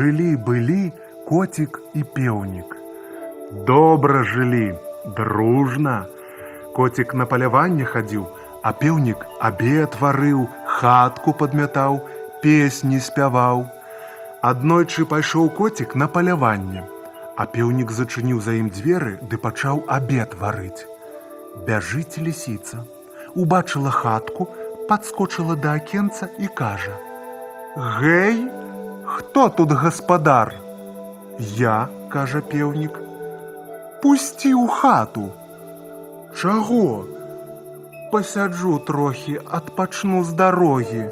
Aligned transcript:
Жылі-былі 0.00 0.92
коцік 1.28 1.80
і 1.94 2.02
пеўнік. 2.02 2.76
Добра 3.66 4.22
жылі, 4.24 4.74
дружна. 5.16 6.06
Коцік 6.76 7.12
на 7.14 7.26
паляванне 7.26 7.84
хадзіў, 7.84 8.22
а 8.62 8.72
пеўнік 8.72 9.26
абед 9.48 9.98
варыў, 10.00 10.46
хатку 10.76 11.34
падмятаў, 11.42 11.98
песні 12.40 13.00
спяваў. 13.08 13.66
Аднойчы 14.50 15.04
пайшоў 15.10 15.50
коцік 15.58 15.92
на 15.94 16.08
паляванне, 16.08 16.86
а 17.36 17.44
пеўнік 17.56 17.92
зачыніў 17.92 18.40
за 18.46 18.56
ім 18.56 18.72
дзверы 18.72 19.12
ды 19.20 19.36
пачаў 19.36 19.84
абед 19.98 20.32
варыць. 20.44 20.88
Бяжыць 21.68 22.16
лісіца. 22.16 22.86
Убачыла 23.36 23.92
хатку, 23.92 24.48
падскочыла 24.88 25.60
да 25.60 25.76
акенца 25.82 26.32
і 26.40 26.48
кажа: 26.62 26.96
«Гэй, 28.00 28.59
хто 29.19 29.49
тут 29.49 29.71
гаспадар? 29.71 30.53
Я, 31.39 31.87
кажа 32.09 32.41
пеўнік, 32.41 32.99
пусці 34.01 34.53
ў 34.53 34.67
хату. 34.67 35.29
Чаго? 36.35 37.05
Пасяджу 38.11 38.79
трохі, 38.79 39.39
адпачну 39.51 40.23
з 40.23 40.33
дарогі. 40.33 41.03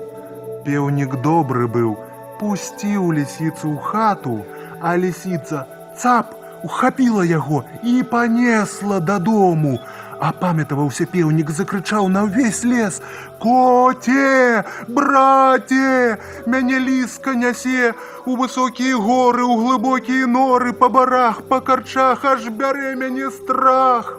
Пеўнік 0.63 1.19
добры 1.25 1.67
быў, 1.67 1.97
пусціў 2.39 3.11
лісіцу 3.11 3.75
ў 3.75 3.79
хату, 3.83 4.37
а 4.79 4.95
лісіца 4.95 5.65
цап 5.99 6.31
ухапіла 6.63 7.25
яго 7.25 7.63
і 7.83 8.03
панесла 8.03 8.99
дадому. 8.99 9.79
Апамятаваўся 10.23 11.05
пеўнік, 11.11 11.49
закрычаў 11.51 12.07
на 12.07 12.23
ўвесь 12.23 12.63
лес: « 12.63 13.43
Коце, 13.43 14.63
браце, 14.87 16.17
мяне 16.45 16.79
ліска 16.79 17.33
нясе 17.35 17.93
у 18.25 18.37
высокія 18.39 18.95
горы, 18.95 19.43
у 19.43 19.57
глыбокія 19.59 20.27
норы, 20.27 20.71
па 20.71 20.87
барах, 20.89 21.41
па 21.49 21.59
карчах, 21.59 22.23
аж 22.25 22.47
бярэ 22.47 22.95
мяне 22.95 23.31
страх. 23.31 24.15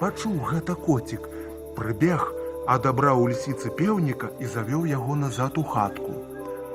Пачуў 0.00 0.38
гэта 0.52 0.74
коцік, 0.74 1.28
прыбег, 1.76 2.24
адабраў 2.66 3.20
у 3.24 3.28
лісіцы 3.28 3.68
пеўніка 3.68 4.32
і 4.40 4.48
завёў 4.48 4.86
яго 4.88 5.16
назад 5.16 5.58
у 5.58 5.64
хатку. 5.64 6.14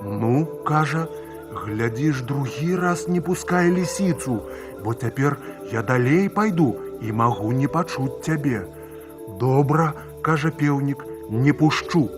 Ну, 0.04 0.46
кажа, 0.68 1.08
глядзіш, 1.54 2.22
другі 2.22 2.76
раз 2.76 3.08
не 3.08 3.22
пускай 3.22 3.72
лісіцу, 3.72 4.42
бо 4.84 4.94
цяпер 4.94 5.38
я 5.72 5.82
далей 5.82 6.30
пайду 6.30 6.76
і 7.03 7.13
магу 7.13 7.53
не 7.53 7.69
пачуць 7.69 8.21
цябе. 8.23 8.67
Добра, 9.41 9.93
кажа 10.23 10.51
пеўнік, 10.51 11.05
не 11.31 11.53
пушчу. 11.53 12.09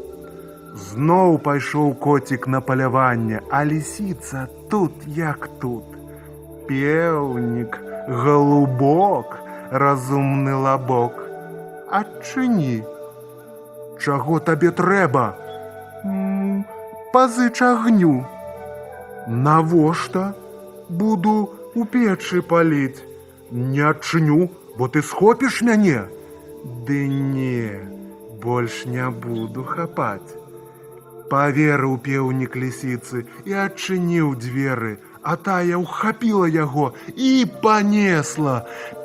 Зноў 0.76 1.38
пайшоў 1.44 1.94
коцік 1.94 2.46
на 2.52 2.60
паляванне, 2.60 3.40
а 3.50 3.64
лісіца 3.64 4.48
тут 4.70 4.92
як 5.06 5.48
тут. 5.60 5.84
Пеўнік, 6.68 7.78
галубок, 8.08 9.38
разумны 9.70 10.54
лабок. 10.54 11.22
Адчыні. 11.88 12.82
Чаго 13.98 14.38
табе 14.38 14.70
трэба? 14.70 15.24
Пазыч 17.12 17.62
агню. 17.62 18.26
Навошта? 19.26 20.34
Буду 20.88 21.50
у 21.74 21.84
печы 21.84 22.42
паліць. 22.42 23.02
Не 23.50 23.82
адчыню, 23.90 24.50
бо 24.77 24.87
ты 24.87 25.01
схопіш 25.01 25.61
мяне. 25.61 26.07
Ды 26.87 27.07
не, 27.07 27.79
больш 28.43 28.85
не 28.85 29.09
буду 29.09 29.63
хапаць. 29.63 30.37
Паверыў 31.31 31.95
пеўнік 32.05 32.57
лісіцы 32.59 33.23
і 33.47 33.53
адчыніў 33.65 34.35
дзверы, 34.35 34.99
а 35.23 35.35
тая 35.37 35.77
ўхапіла 35.79 36.49
яго 36.49 36.91
і 37.15 37.45
панесла. 37.63 38.55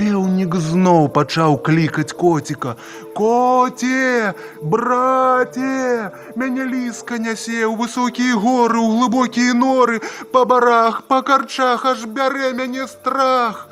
Пеўнік 0.01 0.57
зноў 0.69 1.09
пачаў 1.19 1.57
клікаць 1.69 2.17
коціка: « 2.17 3.17
Коце, 3.19 4.35
браце, 4.75 6.11
мяне 6.35 6.65
ліска 6.73 7.21
нясе 7.23 7.63
ў 7.63 7.77
высокія 7.77 8.35
горы, 8.35 8.81
у 8.81 8.91
глыбокія 8.97 9.55
норы, 9.55 10.01
па 10.33 10.45
барах, 10.45 11.03
па 11.09 11.23
карчах 11.23 11.85
аж 11.85 12.05
бярэ 12.05 12.53
мяне 12.59 12.89
страх. 12.89 13.69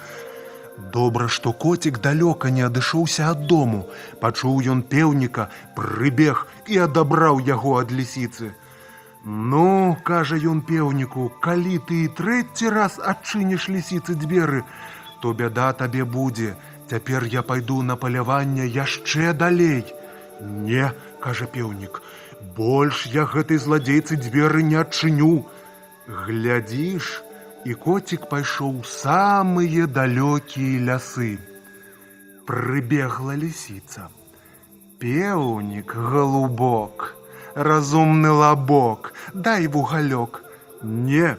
Добра, 0.78 1.28
што 1.28 1.52
коцік 1.52 2.00
далёка 2.02 2.50
не 2.50 2.62
адышоўся 2.66 3.30
ад 3.30 3.46
дому. 3.46 3.86
Пачуў 4.20 4.58
ён 4.74 4.82
пеўніка, 4.82 5.48
прыбег 5.76 6.46
і 6.66 6.78
адабраў 6.86 7.38
яго 7.46 7.78
ад 7.80 7.92
лісіцы. 7.94 8.50
Ну, 9.24 9.96
кажа 10.04 10.36
ён 10.36 10.60
пеўніку, 10.68 11.30
калі 11.40 11.78
ты 11.88 12.04
і 12.04 12.08
трэці 12.18 12.68
раз 12.74 12.98
адчыніш 12.98 13.68
лісіцы 13.70 14.18
дзверы, 14.18 14.64
то 15.22 15.32
бяда 15.32 15.72
табе 15.72 16.04
будзе. 16.04 16.56
Цяпер 16.90 17.24
я 17.24 17.42
пайду 17.42 17.80
на 17.82 17.96
паляванне 17.96 18.66
яшчэ 18.66 19.32
далей. 19.32 19.86
Не, 20.40 20.92
кажа 21.20 21.46
пеўнік, 21.46 22.02
больш 22.56 23.06
я 23.06 23.24
гэтай 23.24 23.56
зладзейцы 23.56 24.18
дзверы 24.20 24.62
не 24.62 24.76
адчыню. 24.82 25.46
Глядзіш, 26.06 27.22
і 27.64 27.74
коцік 27.74 28.28
пайшоў 28.28 28.80
у 28.80 28.84
самыя 28.84 29.88
далёкія 29.88 30.84
лясы. 30.88 31.38
Прыбегла 32.44 33.36
лісіца. 33.40 34.08
Пеўнік, 35.00 35.94
галубок, 35.96 37.16
разумны 37.54 38.30
лабок, 38.30 39.12
дай 39.32 39.66
вугалёк. 39.66 40.42
Не, 40.82 41.36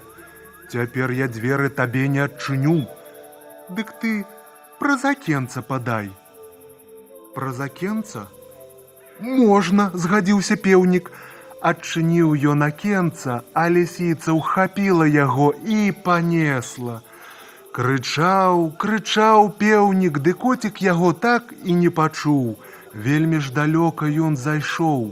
цяпер 0.72 1.12
я 1.12 1.28
дзверы 1.28 1.70
табе 1.70 2.08
не 2.08 2.26
адчыню. 2.26 2.88
Дык 3.70 3.94
ты 4.02 4.26
праз 4.80 5.06
акенца 5.06 5.62
падай. 5.62 6.10
Праз 7.36 7.62
акенца? 7.62 8.28
Можна, 9.20 9.92
згадзіўся 9.94 10.58
пеўнік, 10.58 11.12
адчыніў 11.66 12.36
ён 12.54 12.64
акенца, 12.68 13.42
а 13.54 13.66
лісіца 13.74 14.38
ўхапіла 14.38 15.10
яго 15.10 15.50
і 15.66 15.92
панесла. 16.06 17.02
Крычаў, 17.76 18.72
крычаў 18.80 19.50
пеўнік, 19.60 20.20
ды 20.24 20.34
коцік 20.46 20.82
яго 20.86 21.12
так 21.12 21.54
і 21.64 21.76
не 21.82 21.90
пачуў. 21.90 22.56
Вельмі 22.94 23.42
ж 23.44 23.52
далёка 23.52 24.08
ён 24.08 24.38
зайшоў. 24.40 25.12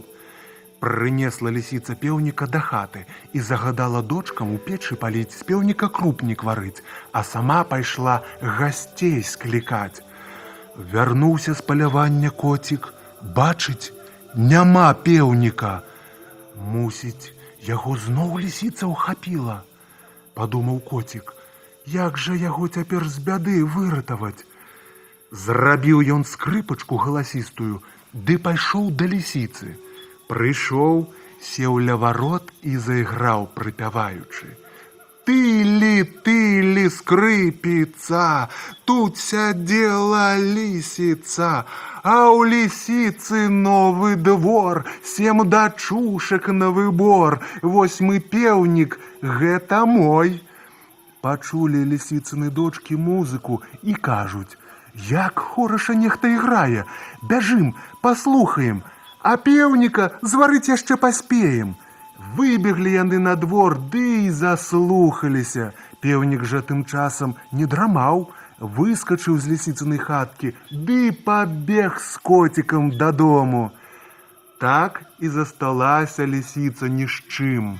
Прынесла 0.84 1.51
лісіца 1.56 1.95
пеўніка 2.00 2.47
да 2.53 2.59
хаты 2.59 3.03
і 3.34 3.44
загадала 3.50 4.01
дочкам 4.01 4.56
у 4.56 4.57
печы 4.63 4.95
паліць 5.03 5.35
з 5.35 5.44
пеўніка 5.50 5.88
крупнік 5.97 6.44
варыць, 6.47 6.84
а 7.11 7.23
сама 7.23 7.63
пайшла 7.63 8.16
гасцей 8.41 9.23
склікаць. 9.23 10.03
Вярнуўся 10.75 11.53
з 11.53 11.61
палявання 11.61 12.29
коцік, 12.29 12.94
бачыць, 13.39 13.91
няма 14.35 14.94
пеўніка. 15.07 15.81
Мусіць, 16.58 17.32
яго 17.62 17.96
зноў 17.96 18.38
лісіца 18.42 18.86
ўхапіла. 18.91 19.62
Падумаў 20.34 20.80
коцік, 20.91 21.34
як 21.86 22.19
жа 22.19 22.34
яго 22.34 22.69
цяпер 22.69 23.08
з 23.08 23.22
бяды 23.28 23.62
выратаваць. 23.64 24.44
Зрабіў 25.30 26.02
ён 26.14 26.24
скрыпачку 26.24 26.98
галасістую, 27.04 27.82
ды 28.12 28.38
пайшоў 28.38 28.91
да 28.91 29.06
лісіцы. 29.06 29.76
Прыйшоў, 30.28 31.06
сеў 31.41 31.78
ля 31.88 31.97
варот 31.97 32.52
і 32.62 32.76
зайграў, 32.76 33.48
прыпяваючы. 33.54 34.56
Ты-лі, 35.28 36.03
ты-лі, 36.03 36.89
скрыпіца, 36.91 38.50
тут 38.84 39.16
сядзела 39.16 40.35
лісіца, 40.35 41.63
а 42.03 42.16
ў 42.28 42.51
лісіцы 42.51 43.47
новы 43.47 44.20
двор, 44.20 44.84
сем 44.99 45.47
дачушак 45.47 46.49
на 46.52 46.75
выбор, 46.75 47.40
восьмы 47.61 48.20
пеўнік, 48.20 48.99
гэта 49.23 49.85
мой. 49.87 50.43
Пачулі 51.23 51.87
лісіцыны 51.87 52.52
дочкі 52.52 52.99
музыку 52.99 53.64
і 53.79 53.96
кажуць: « 53.96 54.93
Як 55.08 55.40
хораша 55.40 55.96
нехта 55.96 56.28
іграе, 56.28 56.84
бяжым, 57.23 57.79
паслухаем, 58.03 58.84
а 59.23 59.40
пеўніка 59.40 60.20
зварыць 60.20 60.67
яшчэ 60.67 60.99
паспеем. 60.99 61.79
Выбеглі 62.37 62.91
яны 62.93 63.20
на 63.20 63.35
двор, 63.35 63.78
ды 63.79 64.25
і 64.25 64.29
заслухаліся. 64.29 65.73
Пеўнік 65.99 66.43
жа 66.46 66.61
тым 66.61 66.85
часам 66.85 67.35
не 67.52 67.66
драмаў, 67.66 68.28
выскачыў 68.59 69.40
з 69.41 69.53
лісіцынай 69.53 69.97
хаткі, 69.97 70.53
ды 70.72 71.11
пабег 71.11 71.97
з 71.99 72.17
коцікам 72.17 72.91
дадому. 72.97 73.72
Так 74.59 75.02
і 75.20 75.29
засталася 75.29 76.28
лісіца 76.28 76.87
ні 76.87 77.08
з 77.08 77.17
чым. 77.28 77.79